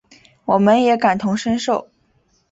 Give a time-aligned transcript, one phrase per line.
[0.45, 1.87] 我们也感同身受